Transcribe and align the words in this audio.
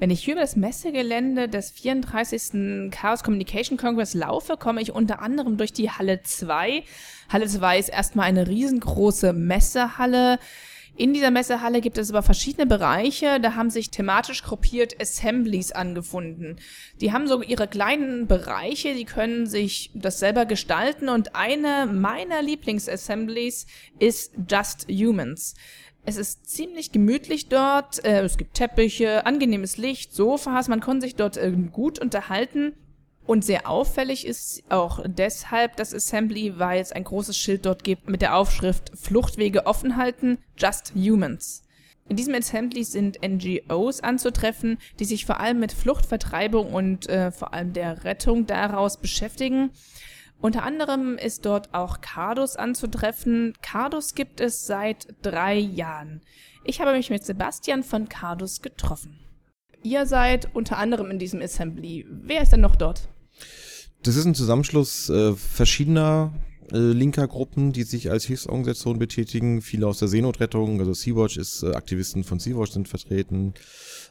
Wenn 0.00 0.08
ich 0.08 0.24
hier 0.24 0.32
über 0.32 0.40
das 0.40 0.56
Messegelände 0.56 1.46
des 1.46 1.72
34. 1.72 2.90
Chaos 2.90 3.22
Communication 3.22 3.76
Congress 3.76 4.14
laufe, 4.14 4.56
komme 4.56 4.80
ich 4.80 4.92
unter 4.92 5.20
anderem 5.20 5.58
durch 5.58 5.74
die 5.74 5.90
Halle 5.90 6.22
2. 6.22 6.84
Halle 7.28 7.46
2 7.46 7.78
ist 7.78 7.90
erstmal 7.90 8.24
eine 8.24 8.48
riesengroße 8.48 9.34
Messehalle. 9.34 10.38
In 10.96 11.12
dieser 11.12 11.30
Messehalle 11.30 11.82
gibt 11.82 11.98
es 11.98 12.08
aber 12.10 12.22
verschiedene 12.22 12.66
Bereiche, 12.66 13.40
da 13.40 13.56
haben 13.56 13.68
sich 13.68 13.90
thematisch 13.90 14.42
gruppiert 14.42 14.98
Assemblies 15.00 15.70
angefunden. 15.70 16.56
Die 17.02 17.12
haben 17.12 17.28
so 17.28 17.42
ihre 17.42 17.68
kleinen 17.68 18.26
Bereiche, 18.26 18.94
die 18.94 19.04
können 19.04 19.46
sich 19.46 19.90
das 19.94 20.18
selber 20.18 20.46
gestalten 20.46 21.10
und 21.10 21.36
eine 21.36 21.86
meiner 21.92 22.40
Lieblingsassemblies 22.40 23.66
ist 23.98 24.32
Just 24.48 24.88
Humans. 24.88 25.54
Es 26.04 26.16
ist 26.16 26.48
ziemlich 26.48 26.92
gemütlich 26.92 27.48
dort. 27.48 28.04
Äh, 28.04 28.22
es 28.22 28.36
gibt 28.38 28.54
Teppiche, 28.54 29.26
angenehmes 29.26 29.76
Licht, 29.76 30.14
Sofas. 30.14 30.68
Man 30.68 30.80
kann 30.80 31.00
sich 31.00 31.14
dort 31.14 31.36
äh, 31.36 31.52
gut 31.52 31.98
unterhalten. 31.98 32.72
Und 33.26 33.44
sehr 33.44 33.68
auffällig 33.68 34.26
ist 34.26 34.64
auch 34.70 35.04
deshalb 35.06 35.76
das 35.76 35.94
Assembly, 35.94 36.58
weil 36.58 36.80
es 36.80 36.90
ein 36.90 37.04
großes 37.04 37.36
Schild 37.36 37.64
dort 37.64 37.84
gibt 37.84 38.08
mit 38.08 38.22
der 38.22 38.34
Aufschrift 38.34 38.90
Fluchtwege 38.98 39.66
offen 39.66 39.96
halten, 39.96 40.38
Just 40.56 40.94
Humans. 40.96 41.62
In 42.08 42.16
diesem 42.16 42.34
Assembly 42.34 42.82
sind 42.82 43.18
NGOs 43.22 44.00
anzutreffen, 44.00 44.78
die 44.98 45.04
sich 45.04 45.26
vor 45.26 45.38
allem 45.38 45.60
mit 45.60 45.70
Fluchtvertreibung 45.70 46.72
und 46.72 47.08
äh, 47.08 47.30
vor 47.30 47.54
allem 47.54 47.72
der 47.72 48.02
Rettung 48.02 48.46
daraus 48.46 48.96
beschäftigen. 48.96 49.70
Unter 50.40 50.62
anderem 50.62 51.18
ist 51.18 51.44
dort 51.44 51.74
auch 51.74 52.00
Cardus 52.00 52.56
anzutreffen. 52.56 53.52
Cardus 53.60 54.14
gibt 54.14 54.40
es 54.40 54.66
seit 54.66 55.08
drei 55.22 55.58
Jahren. 55.58 56.22
Ich 56.64 56.80
habe 56.80 56.92
mich 56.92 57.10
mit 57.10 57.24
Sebastian 57.24 57.82
von 57.82 58.08
Cardus 58.08 58.62
getroffen. 58.62 59.18
Ihr 59.82 60.06
seid 60.06 60.54
unter 60.54 60.78
anderem 60.78 61.10
in 61.10 61.18
diesem 61.18 61.40
Assembly. 61.42 62.06
Wer 62.08 62.42
ist 62.42 62.52
denn 62.52 62.60
noch 62.60 62.76
dort? 62.76 63.08
Das 64.02 64.16
ist 64.16 64.24
ein 64.24 64.34
Zusammenschluss 64.34 65.10
äh, 65.10 65.34
verschiedener 65.34 66.32
äh, 66.72 66.78
linker 66.78 67.26
Gruppen, 67.26 67.72
die 67.72 67.82
sich 67.82 68.10
als 68.10 68.24
Hilfsorganisation 68.24 68.98
betätigen. 68.98 69.62
Viele 69.62 69.86
aus 69.86 69.98
der 69.98 70.08
Seenotrettung, 70.08 70.80
also 70.80 70.92
Sea-Watch 70.92 71.36
ist, 71.36 71.62
äh, 71.62 71.72
Aktivisten 71.72 72.24
von 72.24 72.38
Sea-Watch 72.38 72.72
sind 72.72 72.88
vertreten. 72.88 73.54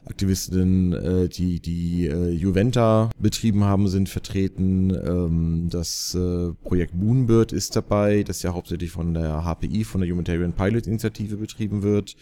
Aktivistinnen, 0.06 0.92
äh, 0.92 1.28
die 1.28 1.60
die 1.60 2.06
äh, 2.06 2.30
Juventa 2.30 3.10
betrieben 3.18 3.64
haben, 3.64 3.88
sind 3.88 4.08
vertreten. 4.08 4.90
Ähm, 4.90 5.68
das 5.70 6.14
äh, 6.14 6.52
Projekt 6.62 6.94
Moonbird 6.94 7.52
ist 7.52 7.76
dabei, 7.76 8.22
das 8.22 8.42
ja 8.42 8.54
hauptsächlich 8.54 8.90
von 8.90 9.14
der 9.14 9.44
HPI, 9.44 9.84
von 9.84 10.00
der 10.00 10.10
Humanitarian 10.10 10.52
Pilot 10.52 10.86
Initiative 10.86 11.36
betrieben 11.36 11.82
wird. 11.82 12.16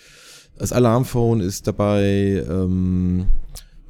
Das 0.57 0.73
Alarmphone 0.73 1.41
ist 1.41 1.67
dabei. 1.67 2.45
Ähm, 2.49 3.27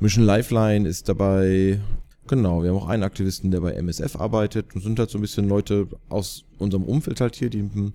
Mission 0.01 0.25
Lifeline 0.25 0.89
ist 0.89 1.09
dabei. 1.09 1.81
Genau, 2.29 2.63
wir 2.63 2.71
haben 2.71 2.77
auch 2.77 2.89
einen 2.89 3.03
Aktivisten, 3.03 3.51
der 3.51 3.61
bei 3.61 3.73
MSF 3.73 4.17
arbeitet 4.17 4.75
und 4.75 4.83
sind 4.83 4.99
halt 4.99 5.11
so 5.11 5.19
ein 5.19 5.23
bisschen 5.23 5.49
Leute 5.49 5.89
aus 6.09 6.45
unserem 6.59 6.85
Umfeld 6.85 7.21
halt 7.21 7.37
hier, 7.37 7.51
die 7.51 7.63
mit 7.63 7.75
dem 7.75 7.93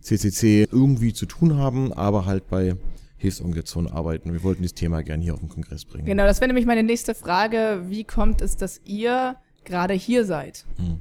CCC 0.00 0.68
irgendwie 0.70 1.12
zu 1.12 1.26
tun 1.26 1.56
haben, 1.56 1.92
aber 1.92 2.26
halt 2.26 2.48
bei 2.48 2.76
Hilfsorganisationen 3.16 3.90
arbeiten. 3.90 4.32
Wir 4.32 4.42
wollten 4.42 4.64
das 4.64 4.74
Thema 4.74 5.02
gerne 5.02 5.22
hier 5.22 5.34
auf 5.34 5.40
den 5.40 5.48
Kongress 5.48 5.84
bringen. 5.84 6.06
Genau, 6.06 6.24
das 6.24 6.40
wäre 6.40 6.48
nämlich 6.48 6.66
meine 6.66 6.82
nächste 6.82 7.14
Frage. 7.14 7.84
Wie 7.86 8.02
kommt 8.02 8.42
es, 8.42 8.56
dass 8.56 8.80
ihr 8.84 9.36
gerade 9.64 9.94
hier 9.94 10.24
seid? 10.24 10.66
Hm. 10.76 10.98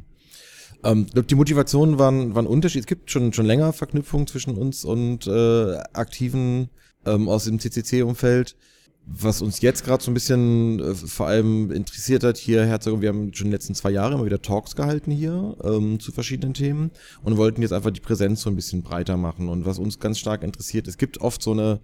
Ähm, 0.84 1.08
die 1.30 1.36
Motivationen 1.36 1.98
waren, 1.98 2.36
waren 2.36 2.48
unterschiedlich. 2.48 2.84
Es 2.84 2.88
gibt 2.88 3.10
schon, 3.12 3.34
schon 3.34 3.46
länger 3.46 3.74
Verknüpfungen 3.74 4.28
zwischen 4.28 4.56
uns 4.56 4.86
und 4.86 5.26
äh, 5.28 5.78
Aktiven 5.94 6.70
ähm, 7.06 7.28
aus 7.28 7.46
dem 7.46 7.60
CCC-Umfeld. 7.60 8.56
Was 9.06 9.42
uns 9.42 9.62
jetzt 9.62 9.84
gerade 9.84 10.04
so 10.04 10.12
ein 10.12 10.14
bisschen 10.14 10.80
äh, 10.80 10.94
vor 10.94 11.28
allem 11.28 11.72
interessiert 11.72 12.24
hat 12.24 12.38
hier, 12.38 12.66
Herzog, 12.66 13.02
wir 13.02 13.10
haben 13.10 13.34
schon 13.34 13.48
in 13.48 13.50
den 13.50 13.54
letzten 13.54 13.76
zwei 13.76 13.92
Jahre 13.92 14.14
immer 14.14 14.26
wieder 14.26 14.42
Talks 14.42 14.76
gehalten 14.76 15.12
hier 15.12 15.56
ähm, 15.64 16.00
zu 16.00 16.12
verschiedenen 16.12 16.54
Themen 16.54 16.92
und 17.24 17.38
wollten 17.38 17.62
jetzt 17.62 17.74
einfach 17.74 17.92
die 17.92 18.00
Präsenz 18.00 18.42
so 18.42 18.50
ein 18.50 18.56
bisschen 18.56 18.84
breiter 18.84 19.18
machen. 19.18 19.50
Und 19.50 19.66
was 19.66 19.80
uns 19.80 20.00
ganz 20.00 20.20
stark 20.20 20.44
interessiert, 20.44 20.88
es 20.88 20.98
gibt 20.98 21.20
oft 21.20 21.42
so 21.42 21.52
eine 21.52 21.82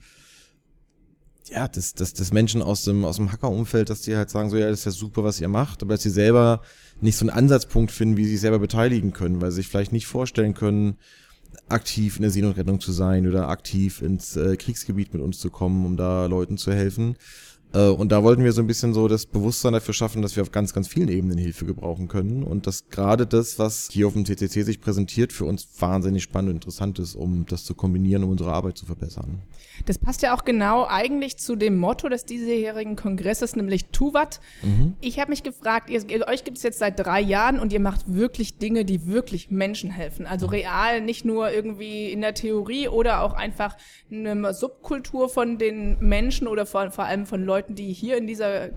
ja, 1.49 1.67
das, 1.67 1.93
das, 1.93 2.13
das 2.13 2.33
Menschen 2.33 2.61
aus 2.61 2.83
dem, 2.83 3.05
aus 3.05 3.17
dem 3.17 3.31
Hacker-Umfeld, 3.31 3.89
dass 3.89 4.01
die 4.01 4.15
halt 4.15 4.29
sagen, 4.29 4.49
so, 4.49 4.57
ja, 4.57 4.69
das 4.69 4.79
ist 4.79 4.85
ja 4.85 4.91
super, 4.91 5.23
was 5.23 5.39
ihr 5.39 5.47
macht, 5.47 5.81
aber 5.81 5.93
dass 5.93 6.03
sie 6.03 6.09
selber 6.09 6.61
nicht 6.99 7.17
so 7.17 7.23
einen 7.23 7.29
Ansatzpunkt 7.37 7.91
finden, 7.91 8.17
wie 8.17 8.25
sie 8.25 8.31
sich 8.31 8.41
selber 8.41 8.59
beteiligen 8.59 9.13
können, 9.13 9.41
weil 9.41 9.51
sie 9.51 9.57
sich 9.57 9.67
vielleicht 9.67 9.91
nicht 9.91 10.07
vorstellen 10.07 10.53
können, 10.53 10.97
aktiv 11.69 12.17
in 12.17 12.23
der 12.23 12.31
Seenotrettung 12.31 12.79
zu 12.79 12.91
sein 12.91 13.27
oder 13.27 13.49
aktiv 13.49 14.01
ins 14.01 14.35
äh, 14.35 14.55
Kriegsgebiet 14.57 15.13
mit 15.13 15.21
uns 15.21 15.39
zu 15.39 15.49
kommen, 15.49 15.85
um 15.85 15.97
da 15.97 16.25
Leuten 16.25 16.57
zu 16.57 16.71
helfen. 16.71 17.15
Äh, 17.73 17.89
und 17.89 18.11
da 18.11 18.23
wollten 18.23 18.43
wir 18.43 18.51
so 18.51 18.61
ein 18.61 18.67
bisschen 18.67 18.93
so 18.93 19.07
das 19.07 19.25
Bewusstsein 19.25 19.73
dafür 19.73 19.93
schaffen, 19.93 20.21
dass 20.21 20.35
wir 20.35 20.43
auf 20.43 20.51
ganz, 20.51 20.73
ganz 20.73 20.87
vielen 20.87 21.09
Ebenen 21.09 21.37
Hilfe 21.37 21.65
gebrauchen 21.65 22.07
können 22.07 22.43
und 22.43 22.67
dass 22.67 22.89
gerade 22.89 23.27
das, 23.27 23.59
was 23.59 23.89
hier 23.91 24.07
auf 24.07 24.13
dem 24.13 24.25
CCC 24.25 24.63
sich 24.63 24.81
präsentiert, 24.81 25.33
für 25.33 25.45
uns 25.45 25.67
wahnsinnig 25.79 26.23
spannend 26.23 26.49
und 26.49 26.55
interessant 26.57 26.99
ist, 26.99 27.15
um 27.15 27.45
das 27.45 27.63
zu 27.65 27.75
kombinieren, 27.75 28.23
um 28.23 28.31
unsere 28.31 28.53
Arbeit 28.53 28.77
zu 28.77 28.85
verbessern. 28.85 29.41
Das 29.85 29.97
passt 29.99 30.21
ja 30.21 30.35
auch 30.35 30.45
genau 30.45 30.85
eigentlich 30.87 31.37
zu 31.37 31.55
dem 31.55 31.77
Motto 31.77 32.09
des 32.09 32.25
diesjährigen 32.25 32.95
Kongresses, 32.95 33.55
nämlich 33.55 33.85
Tuvat. 33.87 34.39
Mhm. 34.63 34.95
Ich 35.01 35.19
habe 35.19 35.29
mich 35.29 35.43
gefragt, 35.43 35.89
ihr, 35.89 36.27
euch 36.27 36.43
gibt 36.43 36.57
es 36.57 36.63
jetzt 36.63 36.79
seit 36.79 36.99
drei 36.99 37.21
Jahren 37.21 37.59
und 37.59 37.73
ihr 37.73 37.79
macht 37.79 38.13
wirklich 38.13 38.57
Dinge, 38.57 38.85
die 38.85 39.05
wirklich 39.05 39.51
Menschen 39.51 39.91
helfen. 39.91 40.25
Also 40.25 40.47
mhm. 40.47 40.53
real, 40.53 41.01
nicht 41.01 41.25
nur 41.25 41.51
irgendwie 41.51 42.11
in 42.11 42.21
der 42.21 42.33
Theorie 42.33 42.87
oder 42.87 43.21
auch 43.21 43.33
einfach 43.33 43.75
eine 44.11 44.53
Subkultur 44.53 45.29
von 45.29 45.57
den 45.57 45.97
Menschen 45.99 46.47
oder 46.47 46.65
vor, 46.65 46.89
vor 46.91 47.05
allem 47.05 47.25
von 47.25 47.43
Leuten, 47.43 47.56
die 47.67 47.93
hier 47.93 48.17
in 48.17 48.27
dieser 48.27 48.69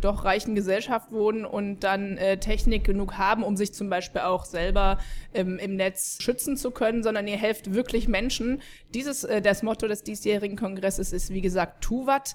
doch 0.00 0.24
reichen 0.24 0.54
Gesellschaft 0.54 1.12
wohnen 1.12 1.44
und 1.44 1.80
dann 1.80 2.16
äh, 2.18 2.38
Technik 2.38 2.84
genug 2.84 3.18
haben, 3.18 3.42
um 3.42 3.56
sich 3.56 3.72
zum 3.72 3.88
Beispiel 3.88 4.22
auch 4.22 4.44
selber 4.44 4.98
ähm, 5.32 5.58
im 5.58 5.76
Netz 5.76 6.18
schützen 6.20 6.56
zu 6.56 6.70
können, 6.70 7.02
sondern 7.02 7.26
ihr 7.26 7.36
helft 7.36 7.74
wirklich 7.74 8.08
Menschen. 8.08 8.60
Dieses, 8.92 9.24
äh, 9.24 9.40
das 9.40 9.62
Motto 9.62 9.88
des 9.88 10.02
diesjährigen 10.02 10.56
Kongresses 10.56 11.12
ist, 11.12 11.30
wie 11.30 11.40
gesagt, 11.40 11.82
Tuvat. 11.82 12.34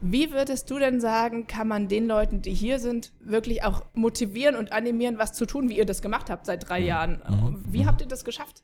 Wie 0.00 0.30
würdest 0.30 0.70
du 0.70 0.78
denn 0.78 1.00
sagen, 1.00 1.48
kann 1.48 1.66
man 1.66 1.88
den 1.88 2.06
Leuten, 2.06 2.40
die 2.40 2.54
hier 2.54 2.78
sind, 2.78 3.12
wirklich 3.20 3.64
auch 3.64 3.84
motivieren 3.94 4.54
und 4.54 4.72
animieren, 4.72 5.18
was 5.18 5.32
zu 5.32 5.44
tun, 5.44 5.68
wie 5.68 5.76
ihr 5.76 5.86
das 5.86 6.02
gemacht 6.02 6.30
habt 6.30 6.46
seit 6.46 6.68
drei. 6.68 6.78
Jahren? 6.78 7.20
Mhm. 7.28 7.64
Wie 7.68 7.86
habt 7.86 8.00
ihr 8.00 8.06
das 8.06 8.24
geschafft? 8.24 8.62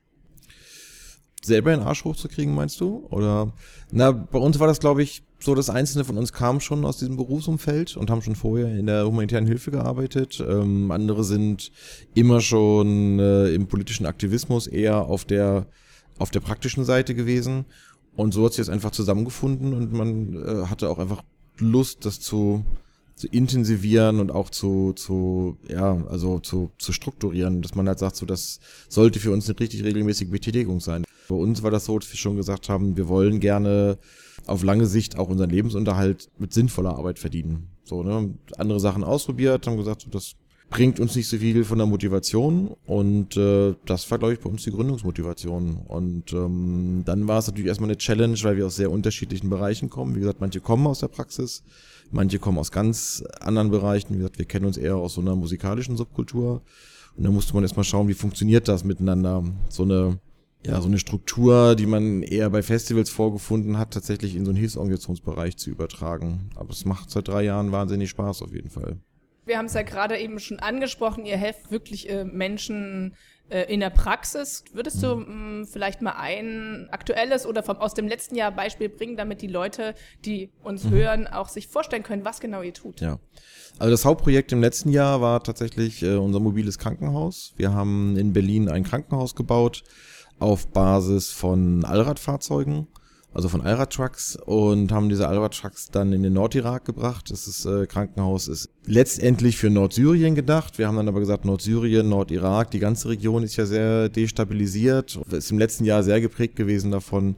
Selber 1.44 1.70
den 1.70 1.80
Arsch 1.80 2.04
hochzukriegen, 2.04 2.54
meinst 2.54 2.80
du? 2.80 3.06
Oder 3.10 3.52
na, 3.90 4.12
bei 4.12 4.38
uns 4.38 4.58
war 4.58 4.66
das, 4.66 4.80
glaube 4.80 5.02
ich, 5.02 5.22
so, 5.38 5.54
dass 5.54 5.68
Einzelne 5.68 6.04
von 6.04 6.16
uns 6.16 6.32
kamen 6.32 6.60
schon 6.60 6.84
aus 6.84 6.98
diesem 6.98 7.16
Berufsumfeld 7.16 7.96
und 7.96 8.10
haben 8.10 8.22
schon 8.22 8.34
vorher 8.34 8.74
in 8.78 8.86
der 8.86 9.06
humanitären 9.06 9.46
Hilfe 9.46 9.70
gearbeitet. 9.70 10.42
Ähm, 10.46 10.90
andere 10.90 11.22
sind 11.22 11.70
immer 12.14 12.40
schon 12.40 13.18
äh, 13.18 13.48
im 13.48 13.66
politischen 13.66 14.06
Aktivismus 14.06 14.66
eher 14.66 15.04
auf 15.04 15.24
der 15.24 15.66
auf 16.18 16.30
der 16.30 16.40
praktischen 16.40 16.84
Seite 16.84 17.14
gewesen. 17.14 17.64
Und 18.16 18.32
so 18.32 18.44
hat 18.44 18.52
sich 18.52 18.64
das 18.64 18.68
einfach 18.68 18.92
zusammengefunden 18.92 19.74
und 19.74 19.92
man 19.92 20.34
äh, 20.34 20.66
hatte 20.66 20.88
auch 20.88 20.98
einfach 20.98 21.22
Lust, 21.58 22.04
das 22.04 22.20
zu, 22.20 22.64
zu 23.16 23.26
intensivieren 23.28 24.20
und 24.20 24.30
auch 24.30 24.50
zu, 24.50 24.92
zu, 24.92 25.56
ja, 25.68 26.04
also 26.08 26.38
zu, 26.38 26.70
zu 26.78 26.92
strukturieren, 26.92 27.60
dass 27.62 27.74
man 27.74 27.88
halt 27.88 27.98
sagt, 27.98 28.16
so, 28.16 28.26
das 28.26 28.60
sollte 28.88 29.18
für 29.18 29.32
uns 29.32 29.48
eine 29.48 29.58
richtig 29.58 29.82
regelmäßige 29.82 30.30
Betätigung 30.30 30.80
sein. 30.80 31.04
Bei 31.28 31.34
uns 31.34 31.62
war 31.62 31.70
das 31.70 31.86
so, 31.86 31.98
dass 31.98 32.10
wir 32.10 32.18
schon 32.18 32.36
gesagt 32.36 32.68
haben, 32.68 32.96
wir 32.96 33.08
wollen 33.08 33.40
gerne 33.40 33.98
auf 34.46 34.62
lange 34.62 34.86
Sicht 34.86 35.18
auch 35.18 35.28
unseren 35.28 35.50
Lebensunterhalt 35.50 36.28
mit 36.38 36.52
sinnvoller 36.52 36.96
Arbeit 36.96 37.18
verdienen. 37.18 37.68
So, 37.84 38.02
ne? 38.02 38.34
Andere 38.58 38.80
Sachen 38.80 39.04
ausprobiert, 39.04 39.66
haben 39.66 39.76
gesagt, 39.76 40.02
so, 40.02 40.10
das 40.10 40.34
bringt 40.70 40.98
uns 40.98 41.14
nicht 41.14 41.28
so 41.28 41.36
viel 41.36 41.64
von 41.64 41.78
der 41.78 41.86
Motivation 41.86 42.74
und 42.86 43.36
äh, 43.36 43.74
das 43.86 44.10
war, 44.10 44.18
glaube 44.18 44.34
ich, 44.34 44.40
bei 44.40 44.50
uns 44.50 44.64
die 44.64 44.70
Gründungsmotivation. 44.70 45.76
Und 45.86 46.32
ähm, 46.32 47.02
dann 47.04 47.28
war 47.28 47.38
es 47.38 47.46
natürlich 47.46 47.68
erstmal 47.68 47.90
eine 47.90 47.98
Challenge, 47.98 48.36
weil 48.42 48.56
wir 48.56 48.66
aus 48.66 48.76
sehr 48.76 48.90
unterschiedlichen 48.90 49.50
Bereichen 49.50 49.88
kommen. 49.90 50.14
Wie 50.14 50.20
gesagt, 50.20 50.40
manche 50.40 50.60
kommen 50.60 50.86
aus 50.86 51.00
der 51.00 51.08
Praxis, 51.08 51.62
manche 52.10 52.38
kommen 52.38 52.58
aus 52.58 52.72
ganz 52.72 53.22
anderen 53.40 53.70
Bereichen. 53.70 54.14
Wie 54.14 54.18
gesagt, 54.18 54.38
wir 54.38 54.46
kennen 54.46 54.66
uns 54.66 54.76
eher 54.76 54.96
aus 54.96 55.14
so 55.14 55.20
einer 55.20 55.36
musikalischen 55.36 55.96
Subkultur. 55.96 56.62
Und 57.16 57.24
da 57.24 57.30
musste 57.30 57.54
man 57.54 57.62
erstmal 57.62 57.84
schauen, 57.84 58.08
wie 58.08 58.14
funktioniert 58.14 58.66
das 58.66 58.82
miteinander. 58.82 59.44
So 59.68 59.84
eine 59.84 60.18
ja, 60.66 60.80
so 60.80 60.88
eine 60.88 60.98
Struktur, 60.98 61.74
die 61.74 61.86
man 61.86 62.22
eher 62.22 62.48
bei 62.50 62.62
Festivals 62.62 63.10
vorgefunden 63.10 63.78
hat, 63.78 63.92
tatsächlich 63.92 64.34
in 64.34 64.44
so 64.44 64.50
einen 64.50 64.58
Hilfsorganisationsbereich 64.58 65.56
zu 65.56 65.70
übertragen. 65.70 66.50
Aber 66.56 66.70
es 66.70 66.84
macht 66.84 67.10
seit 67.10 67.28
drei 67.28 67.42
Jahren 67.42 67.70
wahnsinnig 67.70 68.10
Spaß 68.10 68.42
auf 68.42 68.52
jeden 68.52 68.70
Fall. 68.70 68.98
Wir 69.46 69.58
haben 69.58 69.66
es 69.66 69.74
ja 69.74 69.82
gerade 69.82 70.18
eben 70.18 70.38
schon 70.40 70.58
angesprochen, 70.58 71.26
ihr 71.26 71.36
helft 71.36 71.70
wirklich 71.70 72.08
äh, 72.08 72.24
Menschen 72.24 73.14
äh, 73.50 73.70
in 73.70 73.80
der 73.80 73.90
Praxis. 73.90 74.64
Würdest 74.72 75.02
du 75.02 75.16
mh, 75.16 75.26
mm, 75.26 75.66
vielleicht 75.66 76.00
mal 76.00 76.14
ein 76.16 76.88
aktuelles 76.90 77.44
oder 77.44 77.62
vom, 77.62 77.76
aus 77.76 77.92
dem 77.92 78.08
letzten 78.08 78.36
Jahr 78.36 78.50
Beispiel 78.50 78.88
bringen, 78.88 79.18
damit 79.18 79.42
die 79.42 79.48
Leute, 79.48 79.94
die 80.24 80.50
uns 80.62 80.84
mhm. 80.84 80.90
hören, 80.90 81.26
auch 81.26 81.50
sich 81.50 81.68
vorstellen 81.68 82.02
können, 82.02 82.24
was 82.24 82.40
genau 82.40 82.62
ihr 82.62 82.72
tut? 82.72 83.02
Ja. 83.02 83.18
Also 83.78 83.90
das 83.90 84.06
Hauptprojekt 84.06 84.52
im 84.52 84.62
letzten 84.62 84.88
Jahr 84.88 85.20
war 85.20 85.42
tatsächlich 85.42 86.02
äh, 86.02 86.14
unser 86.14 86.40
mobiles 86.40 86.78
Krankenhaus. 86.78 87.52
Wir 87.56 87.74
haben 87.74 88.16
in 88.16 88.32
Berlin 88.32 88.70
ein 88.70 88.82
Krankenhaus 88.82 89.34
gebaut 89.34 89.84
auf 90.38 90.66
Basis 90.68 91.30
von 91.30 91.84
Allradfahrzeugen. 91.84 92.86
also 93.32 93.48
von 93.48 93.62
Al-Trucks 93.62 94.36
und 94.46 94.92
haben 94.92 95.08
diese 95.08 95.26
Al-Trucks 95.26 95.90
dann 95.90 96.12
in 96.12 96.22
den 96.22 96.34
Nordirak 96.34 96.84
gebracht. 96.84 97.32
Das 97.32 97.48
ist, 97.48 97.64
äh, 97.64 97.86
Krankenhaus 97.86 98.46
ist 98.46 98.70
letztendlich 98.86 99.56
für 99.56 99.70
Nordsyrien 99.70 100.36
gedacht. 100.36 100.78
Wir 100.78 100.86
haben 100.86 100.96
dann 100.96 101.08
aber 101.08 101.18
gesagt, 101.18 101.44
Nordsyrien, 101.44 102.08
Nordirak, 102.08 102.70
die 102.70 102.78
ganze 102.78 103.08
Region 103.08 103.42
ist 103.42 103.56
ja 103.56 103.66
sehr 103.66 104.08
destabilisiert, 104.08 105.18
ist 105.32 105.50
im 105.50 105.58
letzten 105.58 105.84
Jahr 105.84 106.04
sehr 106.04 106.20
geprägt 106.20 106.54
gewesen 106.54 106.92
davon, 106.92 107.34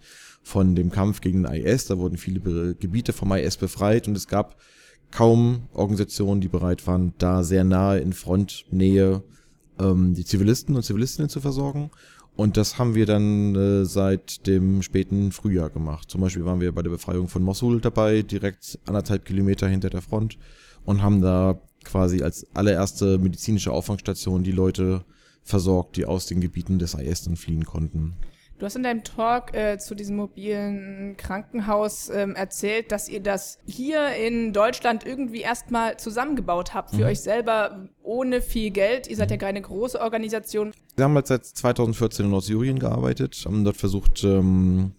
von 0.46 0.76
dem 0.76 0.90
Kampf 0.90 1.20
gegen 1.22 1.42
den 1.42 1.52
IS. 1.52 1.86
Da 1.86 1.98
wurden 1.98 2.18
viele 2.18 2.74
Gebiete 2.74 3.12
vom 3.12 3.32
IS 3.32 3.56
befreit 3.56 4.06
und 4.06 4.16
es 4.16 4.28
gab 4.28 4.56
kaum 5.10 5.68
Organisationen, 5.72 6.40
die 6.40 6.48
bereit 6.48 6.86
waren, 6.86 7.14
da 7.18 7.42
sehr 7.42 7.64
nahe 7.64 7.98
in 7.98 8.12
Frontnähe 8.12 9.24
ähm, 9.80 10.14
die 10.14 10.24
Zivilisten 10.24 10.76
und 10.76 10.84
Zivilistinnen 10.84 11.28
zu 11.28 11.40
versorgen. 11.40 11.90
Und 12.36 12.58
das 12.58 12.78
haben 12.78 12.94
wir 12.94 13.06
dann 13.06 13.54
äh, 13.54 13.84
seit 13.86 14.46
dem 14.46 14.82
späten 14.82 15.32
Frühjahr 15.32 15.70
gemacht. 15.70 16.10
Zum 16.10 16.20
Beispiel 16.20 16.44
waren 16.44 16.60
wir 16.60 16.72
bei 16.72 16.82
der 16.82 16.90
Befreiung 16.90 17.28
von 17.28 17.42
Mosul 17.42 17.80
dabei, 17.80 18.22
direkt 18.22 18.78
anderthalb 18.86 19.24
Kilometer 19.24 19.66
hinter 19.66 19.88
der 19.88 20.02
Front 20.02 20.36
und 20.84 21.02
haben 21.02 21.22
da 21.22 21.58
quasi 21.82 22.22
als 22.22 22.46
allererste 22.54 23.18
medizinische 23.18 23.72
Auffangstation 23.72 24.44
die 24.44 24.52
Leute 24.52 25.04
versorgt, 25.42 25.96
die 25.96 26.04
aus 26.04 26.26
den 26.26 26.40
Gebieten 26.40 26.78
des 26.78 26.94
IS 26.94 27.24
dann 27.24 27.36
fliehen 27.36 27.64
konnten. 27.64 28.14
Du 28.58 28.64
hast 28.64 28.74
in 28.74 28.82
deinem 28.82 29.04
Talk 29.04 29.54
äh, 29.54 29.76
zu 29.76 29.94
diesem 29.94 30.16
mobilen 30.16 31.16
Krankenhaus 31.18 32.08
ähm, 32.08 32.34
erzählt, 32.34 32.90
dass 32.90 33.06
ihr 33.06 33.20
das 33.20 33.58
hier 33.66 34.14
in 34.14 34.54
Deutschland 34.54 35.04
irgendwie 35.04 35.42
erstmal 35.42 35.98
zusammengebaut 35.98 36.72
habt 36.72 36.90
für 36.90 37.02
mhm. 37.02 37.04
euch 37.04 37.20
selber 37.20 37.86
ohne 38.02 38.40
viel 38.40 38.70
Geld. 38.70 39.08
Ihr 39.08 39.16
seid 39.16 39.30
ja 39.30 39.36
keine 39.36 39.60
große 39.60 40.00
Organisation. 40.00 40.72
Wir 40.96 41.04
haben 41.04 41.14
halt 41.14 41.26
seit 41.26 41.44
2014 41.44 42.24
in 42.24 42.30
Nordsyrien 42.30 42.78
gearbeitet, 42.78 43.42
haben 43.44 43.62
dort 43.62 43.76
versucht, 43.76 44.24
ähm, 44.24 44.92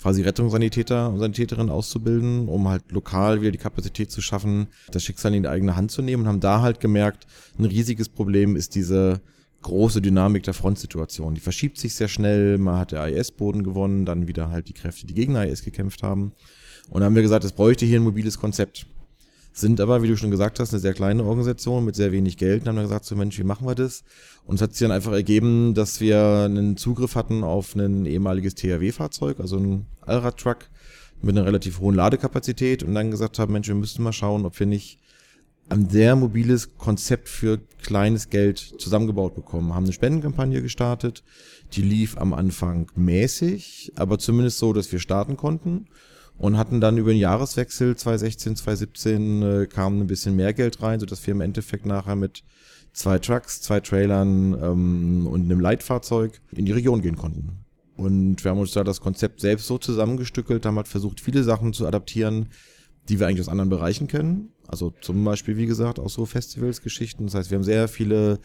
quasi 0.00 0.22
Rettungssanitäter 0.22 1.08
und 1.08 1.20
Sanitäterinnen 1.20 1.70
auszubilden, 1.70 2.48
um 2.48 2.68
halt 2.68 2.90
lokal 2.90 3.40
wieder 3.40 3.52
die 3.52 3.58
Kapazität 3.58 4.10
zu 4.10 4.22
schaffen, 4.22 4.66
das 4.90 5.04
Schicksal 5.04 5.34
in 5.34 5.44
die 5.44 5.48
eigene 5.48 5.76
Hand 5.76 5.92
zu 5.92 6.02
nehmen 6.02 6.24
und 6.24 6.28
haben 6.28 6.40
da 6.40 6.62
halt 6.62 6.80
gemerkt, 6.80 7.28
ein 7.60 7.64
riesiges 7.64 8.08
Problem 8.08 8.56
ist 8.56 8.74
diese 8.74 9.20
große 9.64 10.00
Dynamik 10.00 10.44
der 10.44 10.54
Frontsituation. 10.54 11.34
Die 11.34 11.40
verschiebt 11.40 11.78
sich 11.78 11.94
sehr 11.94 12.08
schnell. 12.08 12.58
Man 12.58 12.78
hat 12.78 12.92
der 12.92 13.08
IS 13.08 13.32
Boden 13.32 13.64
gewonnen, 13.64 14.04
dann 14.04 14.28
wieder 14.28 14.50
halt 14.50 14.68
die 14.68 14.72
Kräfte, 14.72 15.06
die 15.06 15.14
gegen 15.14 15.34
IS 15.34 15.64
gekämpft 15.64 16.02
haben. 16.02 16.32
Und 16.88 17.00
dann 17.00 17.04
haben 17.04 17.14
wir 17.16 17.22
gesagt, 17.22 17.44
es 17.44 17.52
bräuchte 17.52 17.84
hier 17.84 17.98
ein 17.98 18.04
mobiles 18.04 18.38
Konzept. 18.38 18.86
Sind 19.52 19.80
aber, 19.80 20.02
wie 20.02 20.08
du 20.08 20.16
schon 20.16 20.30
gesagt 20.30 20.58
hast, 20.60 20.72
eine 20.72 20.80
sehr 20.80 20.94
kleine 20.94 21.24
Organisation 21.24 21.84
mit 21.84 21.96
sehr 21.96 22.12
wenig 22.12 22.36
Geld. 22.36 22.62
Und 22.62 22.68
haben 22.68 22.76
dann 22.76 22.84
gesagt, 22.84 23.04
so 23.04 23.16
Mensch, 23.16 23.38
wie 23.38 23.44
machen 23.44 23.66
wir 23.66 23.74
das? 23.74 24.04
Und 24.44 24.56
es 24.56 24.62
hat 24.62 24.72
sich 24.72 24.80
dann 24.80 24.90
einfach 24.90 25.12
ergeben, 25.12 25.74
dass 25.74 26.00
wir 26.00 26.42
einen 26.44 26.76
Zugriff 26.76 27.14
hatten 27.14 27.42
auf 27.42 27.74
ein 27.74 28.06
ehemaliges 28.06 28.54
THW-Fahrzeug, 28.54 29.40
also 29.40 29.56
ein 29.56 29.86
Allrad-Truck 30.02 30.68
mit 31.22 31.36
einer 31.36 31.46
relativ 31.46 31.80
hohen 31.80 31.94
Ladekapazität 31.94 32.82
und 32.82 32.94
dann 32.94 33.10
gesagt 33.10 33.38
haben, 33.38 33.52
Mensch, 33.52 33.68
wir 33.68 33.74
müssten 33.74 34.02
mal 34.02 34.12
schauen, 34.12 34.44
ob 34.44 34.58
wir 34.58 34.66
nicht 34.66 34.98
ein 35.68 35.88
sehr 35.88 36.16
mobiles 36.16 36.76
Konzept 36.76 37.28
für 37.28 37.58
kleines 37.82 38.30
Geld 38.30 38.58
zusammengebaut 38.58 39.34
bekommen. 39.34 39.74
Haben 39.74 39.84
eine 39.84 39.92
Spendenkampagne 39.92 40.62
gestartet, 40.62 41.22
die 41.72 41.82
lief 41.82 42.16
am 42.18 42.34
Anfang 42.34 42.90
mäßig, 42.94 43.92
aber 43.96 44.18
zumindest 44.18 44.58
so, 44.58 44.72
dass 44.72 44.92
wir 44.92 44.98
starten 44.98 45.36
konnten 45.36 45.86
und 46.36 46.56
hatten 46.56 46.80
dann 46.80 46.98
über 46.98 47.10
den 47.10 47.20
Jahreswechsel 47.20 47.96
2016, 47.96 48.56
2017 48.56 49.42
äh, 49.42 49.66
kam 49.66 50.00
ein 50.00 50.06
bisschen 50.06 50.36
mehr 50.36 50.52
Geld 50.52 50.82
rein, 50.82 51.00
sodass 51.00 51.26
wir 51.26 51.32
im 51.32 51.40
Endeffekt 51.40 51.86
nachher 51.86 52.16
mit 52.16 52.42
zwei 52.92 53.18
Trucks, 53.18 53.60
zwei 53.60 53.80
Trailern 53.80 54.54
ähm, 54.60 55.26
und 55.26 55.42
einem 55.42 55.60
Leitfahrzeug 55.60 56.40
in 56.52 56.64
die 56.64 56.72
Region 56.72 57.02
gehen 57.02 57.16
konnten. 57.16 57.64
Und 57.96 58.42
wir 58.42 58.50
haben 58.50 58.58
uns 58.58 58.72
da 58.72 58.82
das 58.82 59.00
Konzept 59.00 59.40
selbst 59.40 59.66
so 59.66 59.78
zusammengestückelt, 59.78 60.66
haben 60.66 60.76
halt 60.76 60.88
versucht, 60.88 61.20
viele 61.20 61.44
Sachen 61.44 61.72
zu 61.72 61.86
adaptieren, 61.86 62.48
die 63.08 63.20
wir 63.20 63.26
eigentlich 63.26 63.40
aus 63.40 63.48
anderen 63.48 63.70
Bereichen 63.70 64.06
kennen. 64.06 64.50
Also 64.66 64.92
zum 65.00 65.22
Beispiel, 65.24 65.56
wie 65.56 65.66
gesagt, 65.66 65.98
auch 65.98 66.08
so 66.08 66.24
Festivals-Geschichten. 66.24 67.26
Das 67.26 67.34
heißt, 67.34 67.50
wir 67.50 67.56
haben 67.56 67.64
sehr 67.64 67.88
viele 67.88 68.38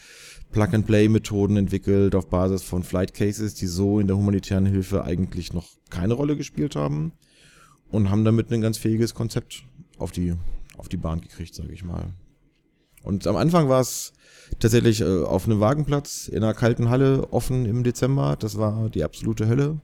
Plug-and-Play-Methoden 0.52 1.58
entwickelt 1.58 2.16
auf 2.16 2.30
Basis 2.30 2.64
von 2.64 2.84
Flight 2.84 3.14
Cases, 3.14 3.54
die 3.54 3.68
so 3.68 4.00
in 4.00 4.08
der 4.08 4.18
humanitären 4.18 4.66
Hilfe 4.66 5.04
eigentlich 5.04 5.54
noch 5.54 5.68
keine 5.90 6.14
Rolle 6.14 6.36
gespielt 6.36 6.76
haben 6.76 7.14
und 7.90 8.10
haben 8.10 8.26
damit 8.26 8.52
ein 8.52 8.62
ganz 8.62 8.78
fähiges 8.78 9.14
Konzept 9.14 9.64
auf 9.98 10.12
die, 10.12 10.34
auf 10.78 10.90
die 10.90 10.98
Bahn 10.98 11.22
gekriegt, 11.22 11.56
sage 11.56 11.72
ich 11.72 11.84
mal. 11.84 12.14
Und 13.04 13.28
am 13.28 13.38
Anfang 13.38 13.70
war 13.70 13.82
es 13.82 14.14
tatsächlich 14.60 15.02
äh, 15.02 15.24
auf 15.24 15.46
einem 15.46 15.60
Wagenplatz 15.60 16.28
in 16.28 16.44
einer 16.44 16.54
kalten 16.54 16.90
Halle 16.90 17.32
offen 17.32 17.66
im 17.66 17.84
Dezember. 17.84 18.36
Das 18.38 18.58
war 18.58 18.90
die 18.90 19.04
absolute 19.04 19.48
Hölle. 19.48 19.80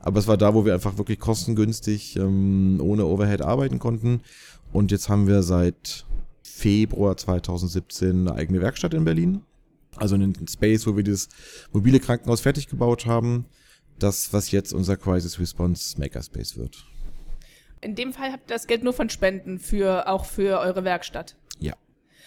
Aber 0.00 0.18
es 0.18 0.26
war 0.26 0.36
da, 0.36 0.54
wo 0.54 0.64
wir 0.64 0.74
einfach 0.74 0.96
wirklich 0.96 1.18
kostengünstig 1.18 2.16
ähm, 2.16 2.80
ohne 2.80 3.04
Overhead 3.04 3.42
arbeiten 3.42 3.78
konnten. 3.78 4.20
Und 4.72 4.90
jetzt 4.90 5.08
haben 5.08 5.26
wir 5.26 5.42
seit 5.42 6.06
Februar 6.42 7.16
2017 7.16 8.28
eine 8.28 8.34
eigene 8.34 8.60
Werkstatt 8.60 8.94
in 8.94 9.04
Berlin. 9.04 9.42
Also 9.96 10.14
einen 10.14 10.34
Space, 10.48 10.86
wo 10.86 10.96
wir 10.96 11.02
dieses 11.02 11.28
mobile 11.72 12.00
Krankenhaus 12.00 12.40
fertig 12.40 12.68
gebaut 12.68 13.06
haben. 13.06 13.46
Das, 13.98 14.32
was 14.32 14.52
jetzt 14.52 14.72
unser 14.72 14.96
Crisis 14.96 15.40
Response 15.40 15.98
Makerspace 15.98 16.56
wird. 16.56 16.84
In 17.80 17.94
dem 17.94 18.12
Fall 18.12 18.32
habt 18.32 18.50
ihr 18.50 18.54
das 18.54 18.66
Geld 18.66 18.82
nur 18.82 18.92
von 18.92 19.08
Spenden 19.08 19.58
für, 19.58 20.08
auch 20.08 20.24
für 20.24 20.60
eure 20.60 20.84
Werkstatt. 20.84 21.36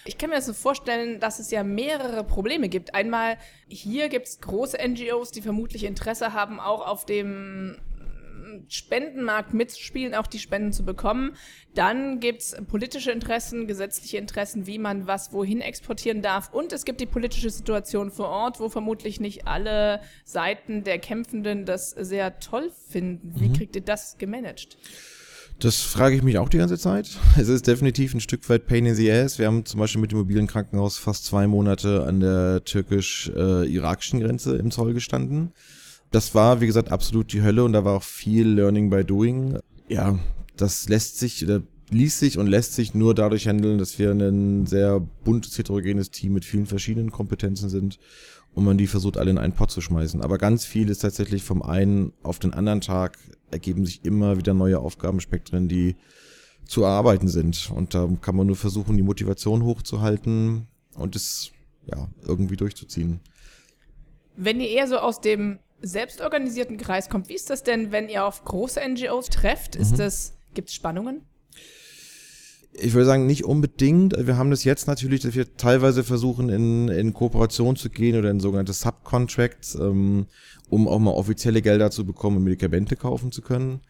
Ich 0.05 0.17
kann 0.17 0.29
mir 0.29 0.37
das 0.37 0.47
so 0.47 0.53
vorstellen, 0.53 1.19
dass 1.19 1.39
es 1.39 1.51
ja 1.51 1.63
mehrere 1.63 2.23
Probleme 2.23 2.69
gibt. 2.69 2.95
Einmal, 2.95 3.37
hier 3.67 4.09
gibt 4.09 4.27
es 4.27 4.41
große 4.41 4.77
NGOs, 4.77 5.31
die 5.31 5.41
vermutlich 5.41 5.83
Interesse 5.83 6.33
haben, 6.33 6.59
auch 6.59 6.85
auf 6.85 7.05
dem 7.05 7.77
Spendenmarkt 8.67 9.53
mitzuspielen, 9.53 10.15
auch 10.15 10.27
die 10.27 10.39
Spenden 10.39 10.73
zu 10.73 10.83
bekommen. 10.83 11.35
Dann 11.73 12.19
gibt's 12.19 12.55
politische 12.67 13.11
Interessen, 13.11 13.67
gesetzliche 13.67 14.17
Interessen, 14.17 14.67
wie 14.67 14.77
man 14.77 15.07
was 15.07 15.31
wohin 15.33 15.61
exportieren 15.61 16.21
darf. 16.21 16.53
Und 16.53 16.73
es 16.73 16.85
gibt 16.85 17.01
die 17.01 17.05
politische 17.05 17.49
Situation 17.49 18.11
vor 18.11 18.29
Ort, 18.29 18.59
wo 18.59 18.69
vermutlich 18.69 19.19
nicht 19.19 19.47
alle 19.47 20.01
Seiten 20.23 20.83
der 20.83 20.99
Kämpfenden 20.99 21.65
das 21.65 21.91
sehr 21.91 22.39
toll 22.39 22.71
finden. 22.89 23.33
Wie 23.39 23.49
mhm. 23.49 23.53
kriegt 23.53 23.75
ihr 23.75 23.83
das 23.83 24.17
gemanagt? 24.17 24.77
Das 25.61 25.79
frage 25.79 26.15
ich 26.15 26.23
mich 26.23 26.39
auch 26.39 26.49
die 26.49 26.57
ganze 26.57 26.79
Zeit. 26.79 27.07
Es 27.37 27.47
ist 27.47 27.67
definitiv 27.67 28.15
ein 28.15 28.19
Stück 28.19 28.49
weit 28.49 28.65
Pain 28.65 28.87
in 28.87 28.95
the 28.95 29.11
Ass. 29.11 29.37
Wir 29.37 29.45
haben 29.45 29.63
zum 29.63 29.79
Beispiel 29.79 30.01
mit 30.01 30.11
dem 30.11 30.17
mobilen 30.17 30.47
Krankenhaus 30.47 30.97
fast 30.97 31.25
zwei 31.25 31.45
Monate 31.45 32.03
an 32.03 32.19
der 32.19 32.63
türkisch-irakischen 32.63 34.19
Grenze 34.19 34.55
im 34.57 34.71
Zoll 34.71 34.95
gestanden. 34.95 35.53
Das 36.09 36.33
war, 36.33 36.61
wie 36.61 36.65
gesagt, 36.65 36.91
absolut 36.91 37.31
die 37.31 37.43
Hölle 37.43 37.63
und 37.63 37.73
da 37.73 37.85
war 37.85 37.97
auch 37.97 38.03
viel 38.03 38.47
Learning 38.47 38.89
by 38.89 39.03
Doing. 39.03 39.59
Ja, 39.87 40.17
das 40.57 40.89
lässt 40.89 41.19
sich, 41.19 41.45
ließ 41.91 42.19
sich 42.19 42.37
und 42.37 42.47
lässt 42.47 42.73
sich 42.73 42.93
nur 42.93 43.13
dadurch 43.13 43.47
handeln, 43.47 43.77
dass 43.77 43.99
wir 43.99 44.11
ein 44.11 44.65
sehr 44.65 44.99
buntes, 44.99 45.57
heterogenes 45.57 46.09
Team 46.09 46.33
mit 46.33 46.45
vielen 46.45 46.65
verschiedenen 46.65 47.11
Kompetenzen 47.11 47.69
sind 47.69 47.99
und 48.53 48.63
man 48.63 48.77
die 48.77 48.87
versucht, 48.87 49.17
alle 49.17 49.31
in 49.31 49.37
einen 49.37 49.53
Pot 49.53 49.71
zu 49.71 49.81
schmeißen. 49.81 50.21
Aber 50.21 50.37
ganz 50.37 50.65
viel 50.65 50.89
ist 50.89 50.99
tatsächlich 50.99 51.43
vom 51.43 51.61
einen 51.61 52.13
auf 52.23 52.39
den 52.39 52.53
anderen 52.53 52.81
Tag 52.81 53.17
ergeben 53.51 53.85
sich 53.85 54.05
immer 54.05 54.37
wieder 54.37 54.53
neue 54.53 54.79
Aufgabenspektren, 54.79 55.67
die 55.67 55.95
zu 56.65 56.83
erarbeiten 56.83 57.27
sind. 57.27 57.69
Und 57.75 57.93
da 57.93 58.09
kann 58.21 58.35
man 58.35 58.47
nur 58.47 58.55
versuchen, 58.55 58.95
die 58.95 59.03
Motivation 59.03 59.63
hochzuhalten 59.63 60.67
und 60.95 61.15
es 61.15 61.51
ja 61.85 62.07
irgendwie 62.25 62.55
durchzuziehen. 62.55 63.19
Wenn 64.37 64.61
ihr 64.61 64.69
eher 64.69 64.87
so 64.87 64.97
aus 64.97 65.19
dem 65.19 65.59
selbstorganisierten 65.81 66.77
Kreis 66.77 67.09
kommt, 67.09 67.27
wie 67.27 67.33
ist 67.33 67.49
das 67.49 67.63
denn, 67.63 67.91
wenn 67.91 68.07
ihr 68.07 68.25
auf 68.25 68.45
große 68.45 68.79
NGOs 68.79 69.27
trefft? 69.27 69.75
Ist 69.75 69.93
mhm. 69.93 69.97
das, 69.97 70.37
gibt 70.53 70.69
es 70.69 70.75
Spannungen? 70.75 71.25
Ich 72.73 72.93
würde 72.93 73.05
sagen, 73.05 73.25
nicht 73.25 73.43
unbedingt. 73.43 74.15
Wir 74.17 74.37
haben 74.37 74.49
das 74.49 74.63
jetzt 74.63 74.87
natürlich, 74.87 75.21
dass 75.21 75.35
wir 75.35 75.57
teilweise 75.57 76.03
versuchen, 76.03 76.49
in, 76.49 76.87
in 76.87 77.13
Kooperation 77.13 77.75
zu 77.75 77.89
gehen 77.89 78.17
oder 78.17 78.31
in 78.31 78.39
sogenannte 78.39 78.73
Subcontracts, 78.73 79.75
ähm, 79.75 80.27
um 80.69 80.87
auch 80.87 80.99
mal 80.99 81.11
offizielle 81.11 81.61
Gelder 81.61 81.91
zu 81.91 82.05
bekommen, 82.05 82.37
um 82.37 82.43
Medikamente 82.43 82.95
kaufen 82.95 83.33
zu 83.33 83.41
können, 83.41 83.81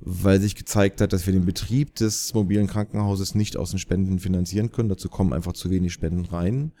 weil 0.00 0.40
sich 0.40 0.54
gezeigt 0.54 1.00
hat, 1.00 1.12
dass 1.12 1.26
wir 1.26 1.32
den 1.32 1.46
Betrieb 1.46 1.96
des 1.96 2.32
mobilen 2.32 2.68
Krankenhauses 2.68 3.34
nicht 3.34 3.56
aus 3.56 3.70
den 3.70 3.80
Spenden 3.80 4.20
finanzieren 4.20 4.70
können. 4.70 4.88
Dazu 4.88 5.08
kommen 5.08 5.32
einfach 5.32 5.52
zu 5.52 5.70
wenig 5.70 5.92
Spenden 5.92 6.24
rein. 6.26 6.72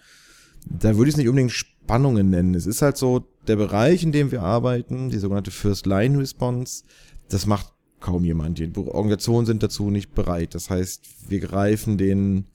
Da 0.64 0.96
würde 0.96 1.08
ich 1.08 1.14
es 1.14 1.18
nicht 1.18 1.28
unbedingt 1.28 1.52
Spannungen 1.52 2.30
nennen. 2.30 2.54
Es 2.54 2.66
ist 2.66 2.82
halt 2.82 2.96
so, 2.96 3.24
der 3.48 3.56
Bereich, 3.56 4.02
in 4.02 4.12
dem 4.12 4.30
wir 4.30 4.42
arbeiten, 4.42 5.10
die 5.10 5.18
sogenannte 5.18 5.50
First 5.50 5.86
Line 5.86 6.18
Response, 6.18 6.84
das 7.28 7.46
macht 7.46 7.72
kaum 8.00 8.24
jemand. 8.24 8.58
Die 8.58 8.70
Organisationen 8.76 9.46
sind 9.46 9.62
dazu 9.62 9.90
nicht 9.90 10.14
bereit. 10.14 10.54
Das 10.54 10.70
heißt, 10.70 11.30
wir 11.30 11.40
greifen 11.40 11.98
den 11.98 12.46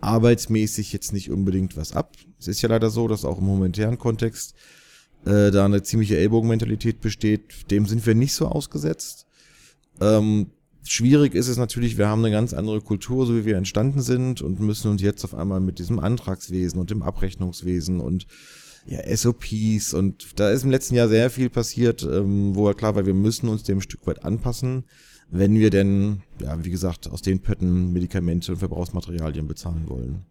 arbeitsmäßig 0.00 0.92
jetzt 0.92 1.12
nicht 1.12 1.30
unbedingt 1.30 1.76
was 1.76 1.92
ab. 1.92 2.16
Es 2.38 2.48
ist 2.48 2.62
ja 2.62 2.68
leider 2.68 2.90
so, 2.90 3.08
dass 3.08 3.24
auch 3.24 3.38
im 3.38 3.46
humanitären 3.46 3.98
Kontext 3.98 4.54
äh, 5.24 5.50
da 5.50 5.64
eine 5.64 5.82
ziemliche 5.82 6.18
Ellbogenmentalität 6.18 7.00
besteht. 7.00 7.70
Dem 7.70 7.86
sind 7.86 8.04
wir 8.04 8.14
nicht 8.14 8.34
so 8.34 8.48
ausgesetzt. 8.48 9.26
Ähm, 10.00 10.50
schwierig 10.84 11.34
ist 11.34 11.48
es 11.48 11.56
natürlich, 11.56 11.98
wir 11.98 12.08
haben 12.08 12.24
eine 12.24 12.34
ganz 12.34 12.52
andere 12.52 12.80
Kultur, 12.80 13.26
so 13.26 13.36
wie 13.36 13.44
wir 13.44 13.56
entstanden 13.56 14.02
sind 14.02 14.42
und 14.42 14.58
müssen 14.58 14.90
uns 14.90 15.02
jetzt 15.02 15.24
auf 15.24 15.34
einmal 15.34 15.60
mit 15.60 15.78
diesem 15.78 16.00
Antragswesen 16.00 16.80
und 16.80 16.90
dem 16.90 17.02
Abrechnungswesen 17.02 18.00
und 18.00 18.26
ja, 18.86 19.16
SOPs 19.16 19.94
und 19.94 20.38
da 20.40 20.50
ist 20.50 20.64
im 20.64 20.70
letzten 20.70 20.94
Jahr 20.94 21.08
sehr 21.08 21.30
viel 21.30 21.50
passiert, 21.50 22.02
ähm, 22.02 22.54
wo 22.54 22.68
er 22.68 22.74
klar 22.74 22.94
war, 22.94 23.06
wir 23.06 23.14
müssen 23.14 23.48
uns 23.48 23.62
dem 23.62 23.80
Stück 23.80 24.06
weit 24.06 24.24
anpassen. 24.24 24.84
wenn 25.34 25.54
wir 25.54 25.70
denn, 25.70 26.22
ja, 26.42 26.62
wie 26.62 26.70
gesagt, 26.70 27.10
aus 27.10 27.22
den 27.22 27.40
Pötten 27.40 27.90
Medikamente 27.92 28.52
und 28.52 28.58
Verbrauchsmaterialien 28.58 29.48
bezahlen 29.48 29.88
wollen. 29.88 30.26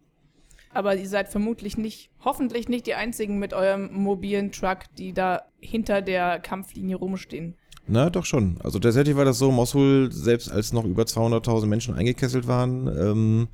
Aber 0.72 0.96
ihr 0.96 1.08
seid 1.08 1.28
vermutlich 1.28 1.76
nicht, 1.76 2.10
hoffentlich 2.24 2.68
nicht 2.68 2.86
die 2.86 2.94
einzigen 2.94 3.38
mit 3.38 3.52
eurem 3.52 3.92
mobilen 3.92 4.52
Truck, 4.52 4.84
die 4.96 5.12
da 5.12 5.42
hinter 5.60 6.02
der 6.02 6.38
Kampflinie 6.38 6.96
rumstehen. 6.96 7.56
Na, 7.88 8.10
doch 8.10 8.24
schon. 8.24 8.58
Also 8.62 8.78
tatsächlich 8.78 9.16
war 9.16 9.24
das 9.24 9.38
so, 9.38 9.50
Mosul, 9.50 10.10
selbst 10.12 10.50
als 10.50 10.72
noch 10.72 10.84
über 10.84 11.02
200.000 11.02 11.66
Menschen 11.66 11.94
eingekesselt 11.94 12.46
waren, 12.46 12.86
ähm, 12.86 13.48